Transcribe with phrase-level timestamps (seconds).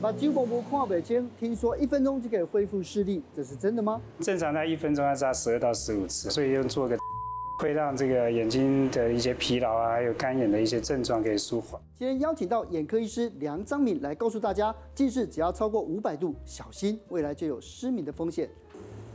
[0.00, 4.00] 把金伯伯看北京，听说一分钟就可以恢复视力，这是真的吗？
[4.20, 6.96] 正常在一分钟要扎十二到十五次，所以用做个
[7.58, 11.80] 会让这个眼睛的一些疲劳啊，还有干眼的一些症状可以舒缓。
[11.96, 18.48] 今天邀请到眼科医师梁张敏来告诉大家，近视只要超过五百度，小心未来就有失明的风险。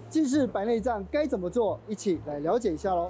[0.10, 1.80] 近视白内障该怎么做？
[1.88, 3.10] 一起来了解一下喽。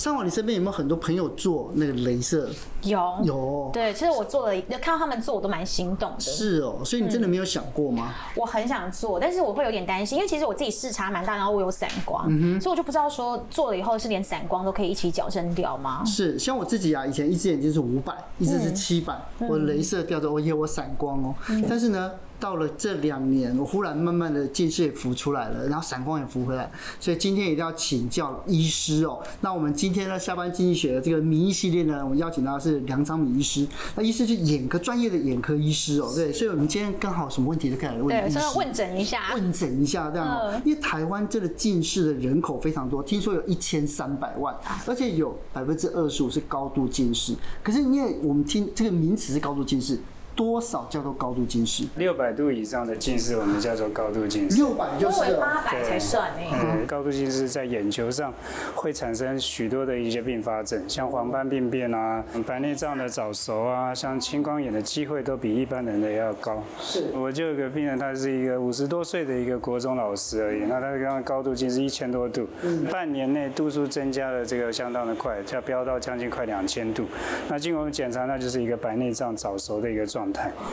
[0.00, 2.48] 上网，你身边有没有很多朋友做那个镭射？
[2.84, 6.20] 有有，对，其实我做了，看到他们做，我都蛮心动的。
[6.20, 8.08] 是哦，所以你真的没有想过吗？
[8.08, 16.02] 嗯、我很想做，但是我会有点担心，因为其实我自己视差蛮大，然后我有散光，嗯、所以我就不知道说做了以后是连散光都可以一起矫正掉吗？
[16.06, 21.34] 是，像我自己啊，以前一只眼睛是五百，一只是七百，我镭射掉的，我也有散光哦、
[21.68, 22.10] 但是呢。
[22.40, 29.22] 到了这两年，我忽然慢慢的近视也浮出来了，然后散光也浮回来，所以今天一定要请教医师哦。
[29.42, 33.66] 那我们今天呢，下班经济学的这个名医系列呢，我们邀请到的是梁昌敏医师。
[33.94, 38.38] 那医师是眼科专业的眼科医师哦，对，所以我们今天刚好什么问题都可以来问医师。
[38.38, 39.20] 对，所以问诊一下。
[39.34, 44.54] 问诊一下这样哦、嗯，因为台湾这个近视的人口非常多，听说有一千三百万，
[44.86, 47.34] 而且有百分之二十五是高度近视。
[47.62, 49.98] 可是因为我们听这个名词是高度近视。
[50.40, 51.84] 多少叫做高度近视？
[51.96, 54.56] 六百度以上的近视，我们叫做高度近视。
[54.56, 56.40] 六百就是八百才算呢。
[56.50, 58.32] 嗯，高度近视在眼球上
[58.74, 66.62] 会产生许多的一些并发症，像黄斑病变啊、白内障的早熟啊，像青光眼的机会都比一般人的要高。
[66.80, 72.48] 是，我就有个病人，他是一个五十多岁的一个国中老师而已，那他刚刚高度近视一千多度，
[72.90, 77.04] 半年内度数增加了这个相当的快，要飙到将近快两千度。
[77.46, 80.29] 那经过我们检查，那就是一个白内障早熟的一个状态。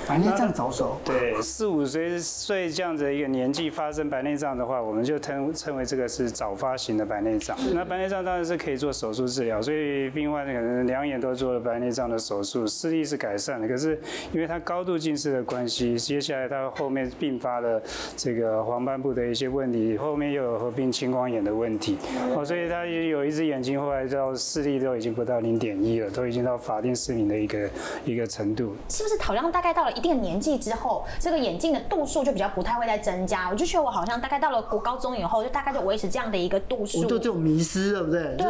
[0.08, 7.58] 白内障早熟，对，四五岁岁这样子的一个年纪发生白内障的话，我们就称称为这个是早发型的白内障。
[7.74, 13.68] 那白内障当然是可以做手术治疗，所以病患可能两眼都做了白内障的手术，视力是改善了。
[13.68, 14.00] 可是
[14.32, 17.82] 因为他高度近视的关系，接下来他后面并发了
[18.16, 21.98] 这个黄斑部的一些问题，后面又有合并青光眼的问题，
[22.36, 27.70] 哦，所以他有一只眼睛后来到视力都已经不到零点一了，都已经到法定失明的一个
[28.06, 28.76] 一个程度。
[28.90, 29.58] 是不是好像？
[29.58, 33.50] 大概到了一定的年纪之后，这个眼镜的度数就比较不太会再增加。
[33.50, 37.00] 我就觉得我好像大概到了国高中以后，就大概就维持这样的一个度数。
[37.02, 38.36] 我就这种迷失，对不对？
[38.38, 38.46] 对，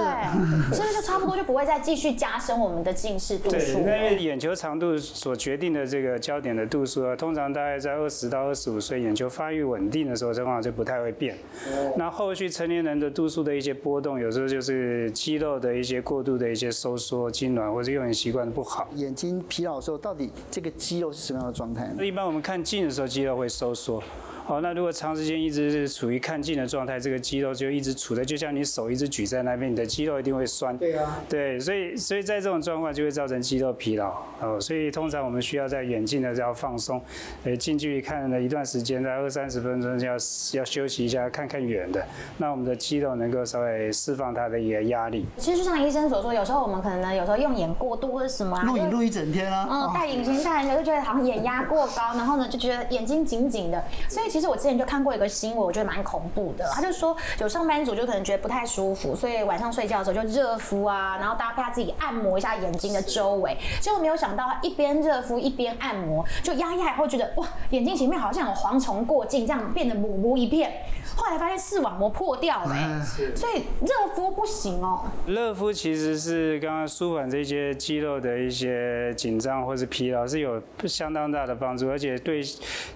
[0.75, 3.55] 是不是就差不多就不会再继续加深我们的近视度数？
[3.55, 11.35] 对，因为眼球长度所决定的这个焦点的度数啊，通常大概在二十到二十五岁，眼球发育稳定的时候，这方就不太会变。
[11.67, 11.93] 哦。
[11.95, 18.87] 那后续成年人的度数的一些波动，有时候就是肌肉的一些过度的一些收缩、痉挛，或者用眼习惯不好。
[18.95, 21.91] 眼睛疲劳的时候，到底这个肌肉是什么样的状态？
[21.97, 24.01] 那一般我们看近的时候，肌肉会收缩。
[24.47, 30.77] 好，那如果长时间一直是处于看近的状态，这个肌肉就一直处在，就像你手一直举在那边，你的肌肉一定会酸。
[30.77, 31.19] 对啊。
[31.27, 34.07] 对，所以所以在这种状况就会造成肌肉疲劳。
[34.39, 37.01] 哦，所以通常我们需要在远近的要放松，
[37.43, 42.07] 呃，近距离看了一段时间，在二三十分钟要要休息一下，看看远的，
[42.37, 45.25] 那我们的肌肉能够稍微释放它的一个压力。
[45.35, 53.83] 其实就像医生所说，有时候我们可能呢，有时候用眼过度或者什么啊，录影录一整天啊，嗯，戴隐形戴很久就觉得好像眼压过高，然后呢就觉得眼睛紧紧的。
[54.07, 55.17] 所以其实我之前就看过。
[55.17, 70.71] 一个新闻我觉得蛮恐怖的，他就说有上班族就可能觉得不太舒服，所以晚上睡觉的时候就热敷啊，然后搭配他自己按摩一下眼睛的周围，结果没有想到他一边热敷一边按摩，就压一压以后觉得哇，眼睛前面好像有蝗虫过境，这样变得模糊一片。
[71.15, 73.03] 后来发现视网膜破掉了，
[73.35, 75.05] 所以热敷不行哦。
[75.25, 82.43] 热敷其实是刚刚舒缓这些肌肉的一些紧张或是疲劳是有相当大的帮助，而且对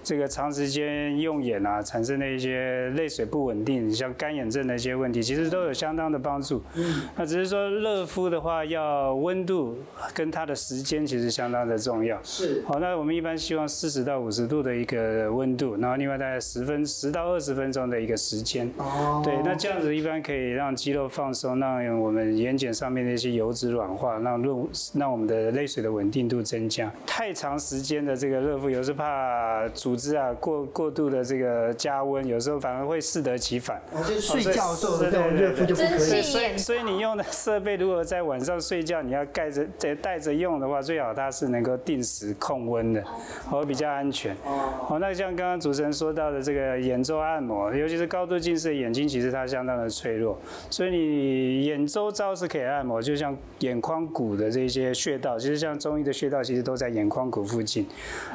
[0.04, 2.12] 这个长时间用眼啊产生。
[2.12, 6.62] 的一些泪水不稳定，像干眼症的一些问题，其实都有相当的帮助。
[6.74, 9.78] 嗯，那只是说热敷的话，要温度
[10.12, 12.18] 跟它的时间其实相当的重要。
[12.22, 12.62] 是。
[12.66, 18.70] 好，那我们一般希望四十到五十度的一个温度，然后另外大概十分十到二十分钟的一个时间。
[18.76, 19.22] 哦。
[19.24, 26.92] 对，那这样子一般可以让肌肉放松，让我们眼睑上面的一些油脂软化，让润让我们的泪水的稳定度增加。
[27.06, 32.02] 太长时间的这个热敷，有时怕组织啊过过度的这个加。
[32.02, 33.80] 温有时候反而会适得其反。
[33.92, 36.20] 哦，就睡觉的时候这种热敷就不可以。
[36.20, 43.04] 所以所以你用的设备如果在晚上睡觉，你要盖着在带着用的话，最好它是能够定时控温的，
[43.50, 44.36] 哦比较安全。
[44.44, 50.36] 哦，那像刚刚主持人说到的这个眼周按摩，尤其是高度近视的眼睛，其实它相当的脆弱，
[50.70, 57.86] 所以你眼周遭是可以按摩，就像眼眶骨的这些穴道，其实像中医的穴道，其实都在眼眶骨附近，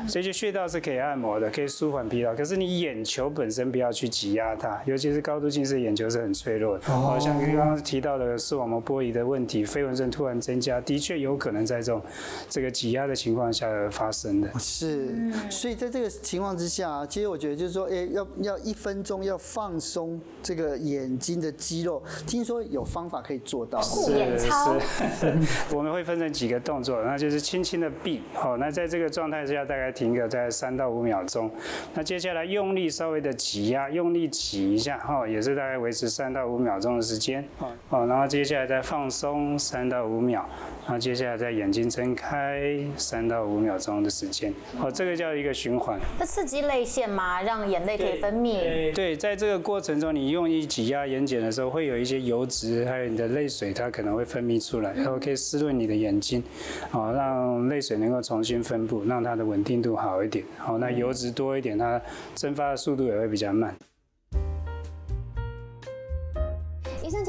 [0.08, 2.34] 这些穴道是可以按摩的，可以舒缓疲劳。
[2.34, 6.84] 可是你你眼球本身不要去挤压它，尤其是高度近视，眼球是很脆弱的。
[6.94, 12.02] 哦，像刚刚提到的视网膜剥离的问题，飞蚊症突然增加，的确有可能在这种
[12.50, 14.50] 这个挤压的情况下而发生的。
[14.60, 15.16] 是，
[15.50, 23.80] 所以在这个情况之下，其实我觉得就是说，哎、欸，要要一分钟要放松这个眼睛的肌肉，听说有方法可以做到。
[23.80, 24.76] 护眼操。
[25.74, 31.50] 我们会分成几个动作，那就是轻轻的闭，好，那在这个状态之下大概停个在三到五秒钟，
[31.94, 40.44] 那接下来用力稍微的挤压，用力挤一下，哈，也是大概维持三到五秒钟的时间，哦，然后接下来再放松三到五秒，
[40.86, 44.52] 然后接下来再眼睛睁开三到五秒钟的时间，
[44.82, 46.00] 哦，这个叫一个循环。
[46.18, 47.44] 那刺激泪腺吗？
[47.44, 48.54] 让眼泪可以分泌？
[48.60, 56.44] 对，对，在这个过程中，你用力挤压眼睑的时候，会有一些油脂，还有你的泪水，它可能会分泌出来，然后可以湿润你的眼睛，
[56.90, 60.44] 哦，让泪水能够重新分布，让它的稳定度好一点。
[60.58, 62.02] 好，那油脂多一点，它
[62.48, 63.78] 蒸发的速度也会比较慢。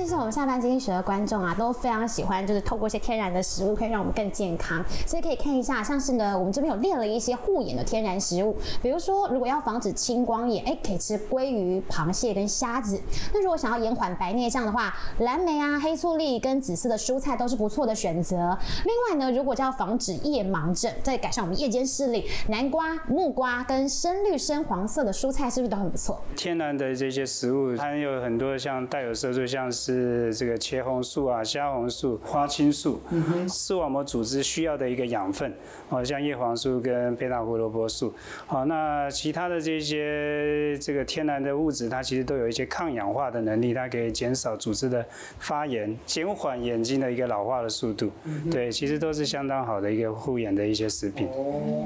[0.09, 4.83] 实我们下班经济学的观众啊，都非常喜欢，就是透过一些天然的食物，可以让我们更健康。
[5.07, 13.01] 所以可以看一下，像是呢，我们这边有列了一些护眼的天然食物，比如说，如果要防止青光眼，哎，可以吃鲑鱼、螃蟹跟虾子。
[13.33, 18.37] 那如果想要延缓白内障的话，蓝莓啊、黑醋栗跟紫色的蔬菜都是不错的选择。
[18.85, 26.21] 另外呢，如果要防止夜盲症，再改善我们夜间视力，南瓜、木瓜跟深绿、深黄色的蔬菜是不是都很不错？
[26.35, 29.69] 天然的这些食物，它有很多像带有色素，像。
[29.71, 29.98] 是
[30.33, 33.01] 这个茄红素啊、虾红素、花青素，
[33.49, 35.53] 视网膜组织需要的一个养分，
[35.89, 38.15] 哦，像叶黄素跟贝塔胡萝卜素。
[38.47, 45.05] 好，那其他的这些这个天然的物质，它其实都有一些抗氧化的能力，它可以减少组织的
[45.39, 48.11] 发炎，减缓眼睛的一个老化的速度。
[48.51, 51.29] 对，其实都是相当好的一个护眼的一些食品。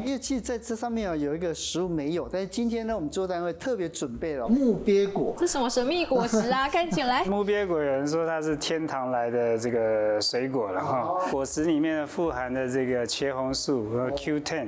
[0.04, 5.34] 因为其实在这上面啊有一个食物没有，但是今天呢，我们做单位特别准备了木鳖果。
[5.38, 6.68] 这什么神秘果实啊？
[6.70, 7.62] 看起来木鳖。
[7.62, 14.66] 有人说它是天堂来的这个水果了哈，果实里面富含的这个茄红素和 Q10，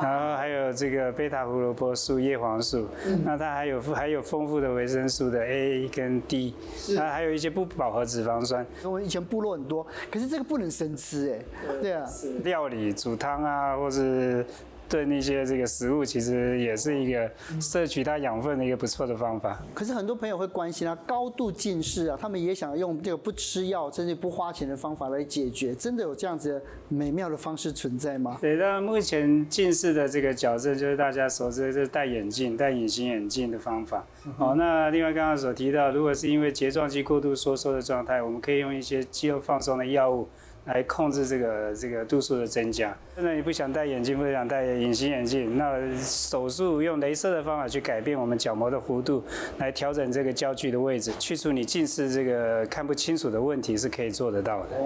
[0.00, 2.86] 然后还有这个贝塔胡萝卜素、叶黄素，
[3.24, 6.54] 那它还有还有丰富的维生素的 A 跟 D，
[6.94, 8.64] 那还有一些不饱和脂肪酸。
[8.84, 12.08] 我们以前部落很多，可是这个不能生吃哎，对啊，
[12.44, 14.46] 料理煮汤啊，或是。
[14.88, 17.30] 对那些这个食物，其实也是一个
[17.60, 19.60] 摄取它养分的一个不错的方法。
[19.74, 28.38] 可是很多朋友会关心啊，高度近视啊，他们也想用这个不吃药甚至不花钱的方法来解决，真的有这样子美妙的方式存在吗？
[28.40, 34.06] 对，那目前近视的这个矫正，就是大家熟知的就是戴眼镜、戴隐形眼镜的方法。
[34.36, 40.28] 好，那另外刚刚所提到，如果是因为睫状肌过度收缩的状态，我们可以用一些肌肉放松的药物。
[40.66, 42.96] 来控制这个这个度数的增加。
[43.16, 49.24] 真的你不想戴眼镜，不想戴隐形眼镜，那手术用镭射的方法去改变我们角膜的弧度，
[49.58, 54.76] 来调整这个焦距的位置，去除你近视这个看不清楚的问题是可以做得到的。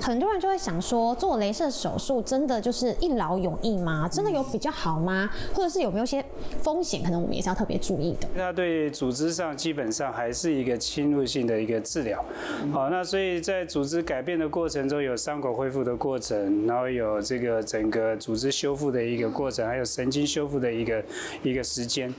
[0.00, 4.08] 很多人就会想说，做镭射手术真的就是一劳永逸吗？
[4.10, 5.30] 真的有比较好吗？
[5.54, 6.24] 或者是有没有些
[6.62, 7.00] 风险？
[7.02, 8.26] 可能我们也是要特别注意的。
[8.34, 12.24] 那对组织上基本上还是一个侵入性的一个治疗。
[12.72, 15.01] 好，那所以在组织改变的过程中。
[15.02, 21.04] 有伤口恢复的过程，然后有这个整个组织修复的一个过程，还有神经修复的一个
[21.42, 22.12] 一个时间。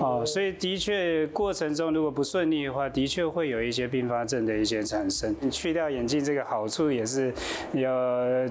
[0.00, 5.34] 哦，所以的确过程中如果不顺利的话，的确会有一些并发症的一些产生。
[5.40, 7.32] 你去掉眼镜这个好处也是
[7.72, 7.82] 有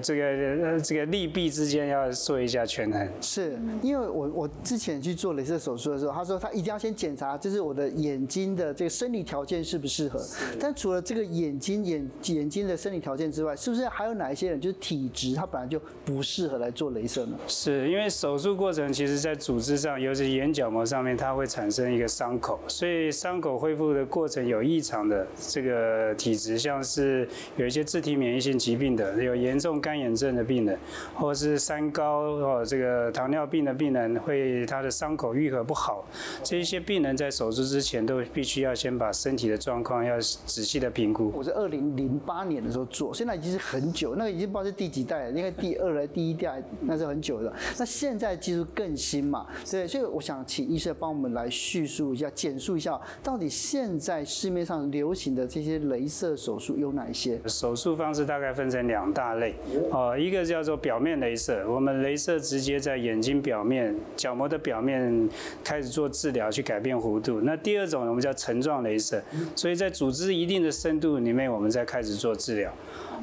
[0.02, 3.08] 这个这个利弊之间要做一下权衡。
[3.20, 10.20] 是因为我我之前去做镭射手术的时候，他说他一定要先检查，就是我的眼睛的这个生理条件适不适合。
[10.60, 13.79] 但除了这个眼睛眼眼睛的生理条件之外，是不是？
[13.88, 17.36] 还有哪一些人就是体质，他本来就不适合来做镭射呢？
[17.46, 30.78] 是因为手术过程，其实在组织上，尤其眼角膜上面，它会产生一个伤口，所以伤口恢复的过程有异常的这个体质，像是有一些自体免疫性疾病的，有严重干眼症的病人，
[31.14, 36.04] 或是三高哦，这个糖尿病的病人，会他的伤口愈合不好，
[36.42, 41.32] 这一些病人在手术之前都必须要先把身体的状况要仔细的评估。
[41.34, 47.52] 我是二零零八年的时候做，现在已经是很久，那个已经不知道是第几代了，因为第二来第一代那是很久的。
[47.78, 57.40] 那现在技术更新嘛，对，所以我想请医生帮我们来叙述一下、简述一下，到底现在市面上流行的这些镭射手术有哪一些？
[57.46, 59.54] 手术方式大概分成两大类，
[59.92, 65.28] 哦，一个叫做表面镭射，我们镭射直接在眼睛表面、角膜的表面
[65.62, 67.40] 开始做治疗，去改变弧度。
[67.42, 69.22] 那第二种我们叫层状镭射，
[69.54, 72.72] 所以在组织一定的深度里面，我们再开始做治疗。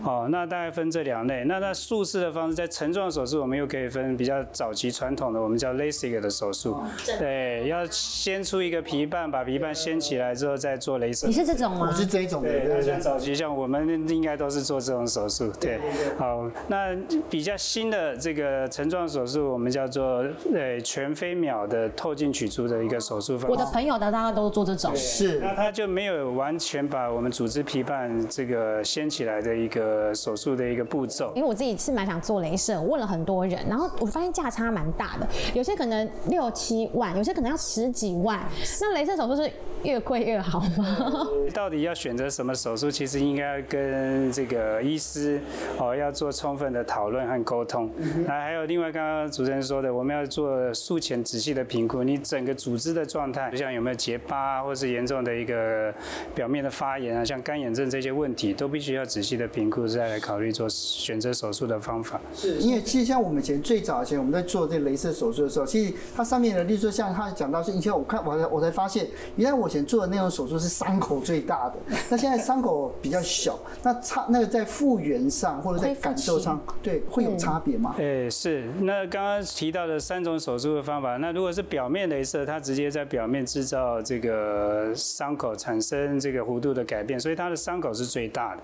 [0.03, 1.43] 哦，哦，那大概分这两类。
[1.45, 6.77] 那那术式的方式，在层状手术，我们又可以分比较早期传统的，我们叫 LASIK 的手术。
[7.19, 11.27] 对，要先出一个皮瓣，把皮瓣掀起来之后再做雷射。
[11.27, 11.87] 你是这种吗？
[11.89, 12.49] 我是这一种的。
[12.49, 15.51] 对，像早期像我们应该都是做这种手术。
[15.59, 15.79] 对，
[16.17, 16.95] 好，那
[17.29, 23.51] 比较新的这个层状手术，我们叫做呃全飞秒的透镜取出的一个手术方式。
[23.51, 24.95] 我的朋友的大家都做这种。
[24.95, 25.39] 是。
[25.39, 31.31] 那他就没有完全把我们组织皮瓣这个掀起来的一个手术的一个步骤。
[31.35, 38.39] 因为我自己是蛮想做镭射，我问了很多人，然后我发现价差蛮大的，有些可能六七万，有些可能要十几万。
[38.81, 39.51] 那镭射手术是
[39.83, 41.27] 越贵越好吗？
[41.53, 42.89] 到底要选择什么手术？
[42.89, 45.39] 其实应该跟这个医师
[45.77, 47.89] 哦要做充分的讨论和沟通。
[48.25, 55.93] 那还有另外刚刚主持人说的，我们要做术前仔细的评估，你整个组织的状态，就像有没有结疤或是严重的一个
[56.33, 62.21] 表面的发炎啊，像干眼症这些问题，都必须要仔细的评估，再来考虑做选择手术的方法。
[62.33, 69.05] 是，因为其实像我们以前最早以前我们在做这个雷射手术的时候，其实它上面的，例如说像他讲到是以前我看我才我才发现，
[69.35, 71.75] 原来我以前做的那种手术是伤口最大的，
[72.09, 77.93] 那现在伤口比较小，那差那个在复原上或者在感受上，对，会有差别吗？
[77.97, 78.63] 哎，是。
[78.81, 88.61] 那刚刚提到的三种手术的方法，那如果是表面镭射，它直接在表面制造这个伤口，产生这个弧度的改变，所以它的伤口是最大的。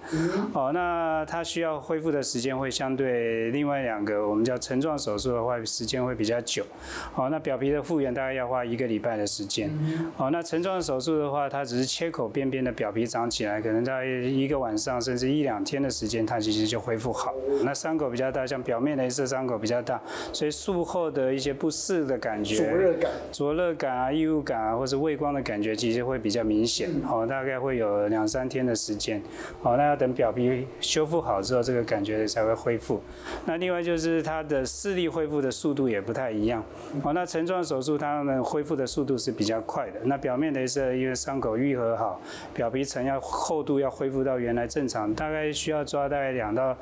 [0.54, 6.64] 哦，那它需要恢复的时间会相对另外两个我们叫层状手术的话，时间会比较久。
[7.16, 9.70] 哦，那表皮的复原大概要花一个礼拜的时间。
[10.18, 17.34] 哦，那层状手术的话，它只是切口边边的表皮长起来，可能在一个晚上甚至一两天的时间，它其实就恢复好。
[17.64, 26.90] 那伤口比较大，像表面的一次伤口比较大，所以术后的一些不适的感觉，灼热感、灼热感啊、异物感啊，或是畏光的感觉，其实会比较明显。
[27.10, 29.22] 哦，大概会有两三天的时间。
[29.62, 33.02] 哦，那要等表皮修复好之后，这个感觉才会恢复。
[33.46, 36.64] 那另外就是它的视力恢复的速度也不太一样。
[37.02, 40.00] 哦，那层状手术它们恢复的速度是比较快的。
[40.04, 42.22] 那表面雷射因为伤口愈合好，
[42.54, 46.78] 表皮层要厚度要恢复到原来正常，大概需要抓大概两到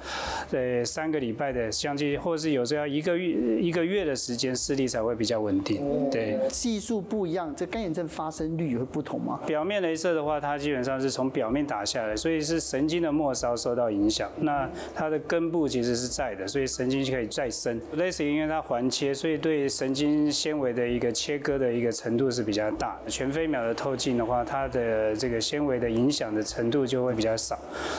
[0.52, 6.10] 呃三个礼拜的，相继或是有时候要一个月一个月的时间，视力才会比较稳定。
[6.10, 9.40] 对，技术不一样，这干眼症发生率会不同吗？
[9.46, 14.30] 表面镭射的话，它基本上是从表面打下来，所以是神经的末梢受到影响。
[14.40, 17.80] 那它的根部其实是在的，所以神经就可以再生。
[17.96, 22.98] LASIK 因为它环切，所以对神经纤维的一个切割的一个程度是比较大。
[23.08, 27.58] 全飞秒的透镜的话，它的这个纤维的影响的程度就会比较少。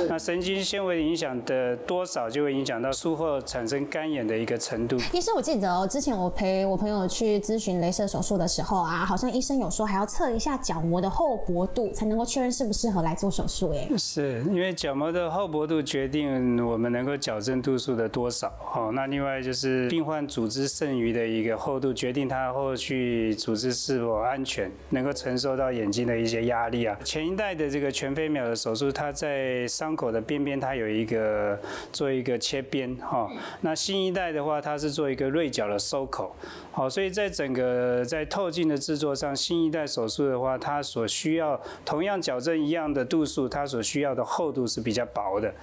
[0.09, 4.97] 那神经纤维的影响的多少，就会影响到术后产生干眼的一个程度。
[5.13, 13.73] 医生，我记得哦，之前我陪我朋友去咨询镭射手术的时候啊，好像医生有说还要测一下角膜的厚薄度，才能够确认适不适合来做手术。
[13.73, 18.49] 哎，是因为角膜的厚薄度决定我们能够矫正度数的多少。
[18.75, 26.97] 哦，那另外就是病患组织剩余的一个厚度，决定他后续组织是否安全，能够承受到眼睛的一些压力啊。
[27.05, 31.59] 前一代的这个全飞秒的手术，它在伤口的边边它有一个
[31.93, 33.31] 做一个切边哈。
[33.61, 36.35] 那新一代的话，它是做一个锐角的收口。
[36.71, 45.53] 好，所以在整个在透镜的制作上，新一代手术的话，它所需要同样矫正一样的度数，它所需要的厚度是比较薄的。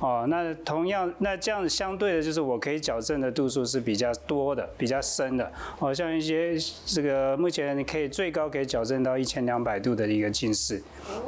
[0.00, 5.50] 哦，那同样，那这样相对的，就是我可以矫正的度数是比较多的，比较深的。
[5.80, 10.80] 哦，像一些这个目前你可以最高可以矫正到一千两百度的一个近视，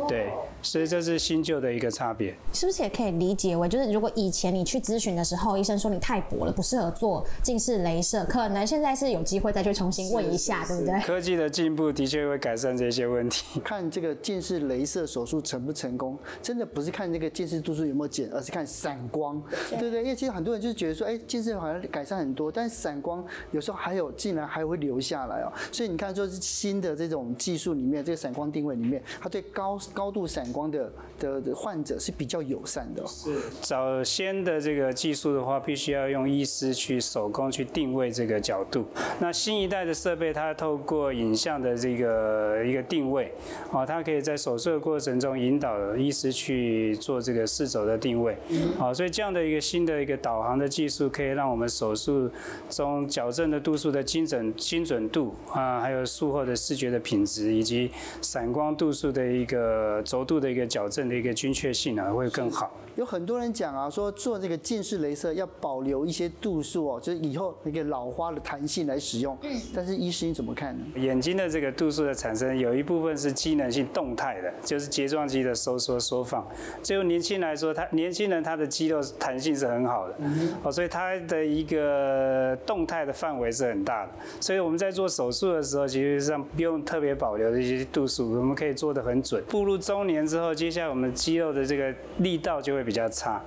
[0.07, 0.31] 对，
[0.63, 2.33] 所以这是新旧的一个差别。
[2.53, 11.01] 是不是也可以理解为，就是如果以前你去咨询的时候，医生说你太薄了，不适合做近视雷射，可能现在是有机会再去重新问一下，对不对？
[11.01, 13.61] 科技的进步的确会改善这些问题。
[13.65, 18.60] 看这个近视雷射手术成不成功，真的不是看这个近视度数有没有减，而是看。
[18.67, 20.03] 闪光，对不对？
[20.03, 25.53] 因为其实很多人就是觉得说，哎，近视好像改善很多，但是闪光有时候还有，竟然还会留下来哦。
[25.73, 33.07] 所以你看，说是新的这种技术里面，这个闪光定位里面，它对高高度闪光的的的患者是比较友善的。
[33.07, 38.85] 是早先的这个技术的话，必须要用医师去手工去定位这个角度。
[39.19, 43.33] 那新一代的设备，它透过影像的这个一个定位，
[43.73, 48.37] 哦，它可以在手术的过程中引导医师去做这个视轴的定位。
[48.79, 52.31] 好，所以这样的一个新的一个导航的技术，可以让我们手术
[52.69, 57.91] 中矫正的度数的精准精准度啊，还有术后的视觉的品质，以及
[58.21, 62.71] 散光度数的一个轴度的一个矫正的一个精确性啊，会更好。
[62.97, 69.39] 有很多人讲啊，说做这个近视雷射要保留一些度数哦，就是以后那个老花的弹性来使用。
[69.43, 69.61] 嗯。
[69.73, 70.85] 但是医师你怎么看呢？
[70.97, 76.47] 眼睛的这个度数的产生，有一部分是机能性动态的，就是睫状肌的收缩缩放。
[76.83, 80.15] 就年轻来说，他年轻人他的肌肉弹性是很好的，
[80.63, 84.13] 哦，所以它的一个动态的范围是很大的。
[84.41, 89.43] 所以我们在做手术的时候，其实上不用特别保留这些度数，我们可以做的很准。
[89.49, 93.43] 步入中年之后，接下来我们肌肉的这个力道就会比较差。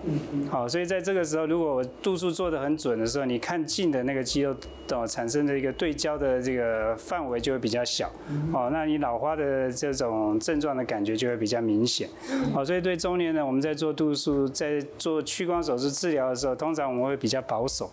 [0.50, 4.56] 好，所以在这个时候，如果我度数做的很准的时候，你看近的那个肌肉
[4.92, 8.12] 哦产生的一个对焦的这个范围就会比较小。
[8.52, 12.08] 哦，那你老花的这种症状的感觉就会比较明显。
[12.54, 17.90] 好，所以对中年呢，我们在做度数，在做屈光手术治疗的时候，通常我们会比较保守。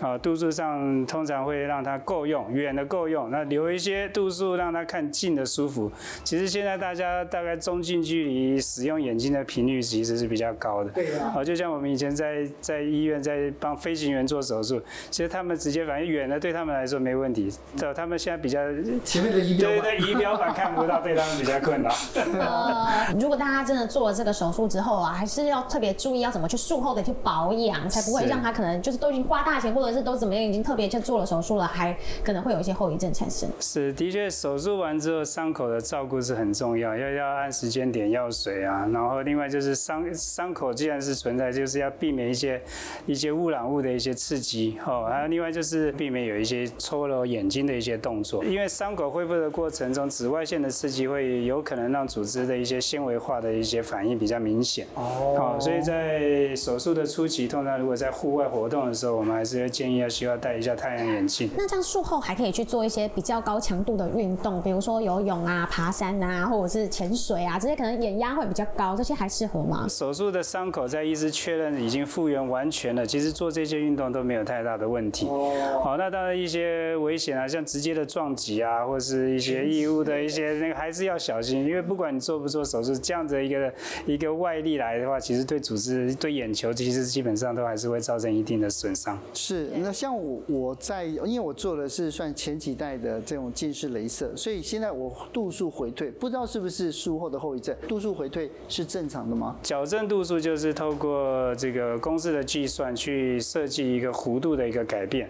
[0.00, 5.90] 啊，度数上通常会让它够用，远的够用，那留一些度数让它看近的舒服。
[6.22, 10.90] 其实现在大家大概中近距离使用眼睛的频率其实是比较高的。
[10.90, 11.42] 对啊。
[11.42, 14.78] 就像我们以前在在医院在帮飞行员做手术，
[15.10, 17.50] 其实他们直接反正远的对他们来说没问题。
[17.78, 18.60] 对，他们现在比较
[19.02, 21.90] 前面的仪表板，对对，仪表板看不到，对他们比较困难。
[22.38, 29.85] 呃，如果大家真的做了这个手术之后啊，还是要特别注意要怎么去术后的去保养，才不会让他可能就是都已经花大钱或者。
[29.86, 33.48] 或者是都怎么样，已经特别去做了手术了，还可能会有一些后遗症产生。
[33.60, 38.88] 是，的确，手术完之后伤口的照顾是很重要，要要按时间点药水啊。
[38.92, 42.60] 然后另外就是伤伤口既然是存在，就是要避免一些
[43.06, 45.06] 一些污染物的一些刺激哦。
[45.08, 54.84] 还有另外就是避免有一些搓揉眼睛的一些动作，因为伤口恢复的过程中，紫外线的刺激会有可能让组织的一些纤维化的一些反应比较明显。
[54.96, 59.75] 哦，所以在手术的初期，通常如果在户外活动的时候，我们还是要。
[59.76, 61.50] 建议要需要戴一下太阳眼镜。
[61.54, 69.86] 那这样术后还可以去做一些比较高强度的运动，比如说游泳啊、爬山啊，或者是潜水啊，这些可能眼压会比较高，这些还适合吗？
[69.88, 75.26] 手术的伤口在医师确认已经复原完全了，其实做这些运动都没有太大的问题。
[75.26, 75.82] 哦。
[75.84, 83.72] 好，那当然一些危险啊，像直接的撞击啊，或是一些异物的一些那个，还是要小心，因为不管你做不做手术，这样子一个
[84.06, 89.18] 一个外力来的话，其实对组织、对眼球，其实基本上都还是会造成一定的损伤。
[89.34, 89.65] 是。
[89.74, 97.74] 那像我我在，因为我做的是算前几代的这种近视雷射，所以现在我度数回退，不知道是不是术后的后遗症。
[97.88, 99.56] 度数回退是正常的吗？
[99.62, 105.28] 矫正度数就是透过这个公式的计算去设计一个弧度的一个改变。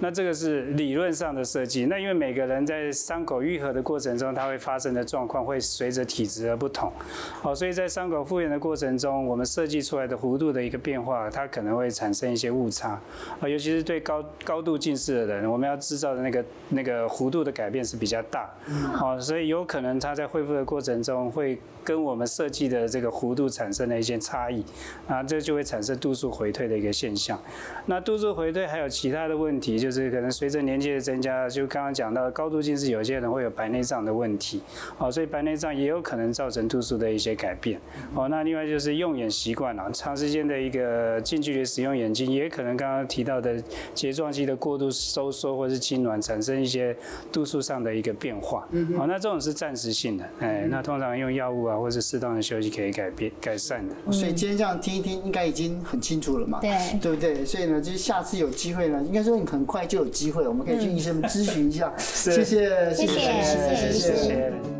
[0.00, 1.86] 那这个是理论上的设计。
[1.86, 6.92] 那因为每个人在伤口愈合的过程中，它会发生的状况会随着体质而不同。
[7.40, 13.00] 好，所以在伤口复原的过程中，我们设计出来的弧度的一个变化，它可能会产生一些误差。
[13.40, 18.50] 啊，尤其是是对高高度近视的人，我们要制造的那个那个弧度的改变是比较大，
[19.00, 24.64] 哦，所以有可能他在恢复的过程中会跟我们设计的这个弧度产生了一些差异，
[25.06, 27.40] 啊，这就会产生度数回退的一个现象。
[27.86, 34.60] 那度数回退还有其他的问题，就是可能随着年纪的增加，就刚刚讲到高度近视，有些人会有白内障的问题，
[34.98, 37.80] 哦，所以白内障也有可能造成度数的一些改变。
[38.14, 43.62] 哦，那另外就是用眼习惯了，长时间的一个近距离使用眼睛，也可能刚刚提到的。
[43.94, 46.96] 睫状肌的过度收缩或是痉挛，产生一些
[47.32, 48.60] 度数上的一个变化。
[48.60, 54.12] 好、嗯哦，那这种是暂时性的，哎，那通常用药物啊，或是适当的休息可以改变改善的。
[54.12, 56.60] 所以今天这样听一听，应该已经很清楚了嘛？
[56.60, 57.44] 对，对不对？
[57.44, 61.92] 所以呢，就是下次有机会呢，应该说你很快就有机会，我们可以去医生咨询一下。
[61.98, 64.77] 谢谢，谢谢，谢谢，谢谢。